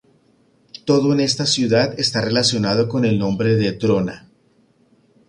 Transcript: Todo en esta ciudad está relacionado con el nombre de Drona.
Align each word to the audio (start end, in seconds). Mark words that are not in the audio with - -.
Todo 0.83 1.13
en 1.13 1.19
esta 1.19 1.45
ciudad 1.45 1.93
está 1.99 2.21
relacionado 2.21 2.89
con 2.89 3.05
el 3.05 3.19
nombre 3.19 3.55
de 3.55 3.73
Drona. 3.73 4.31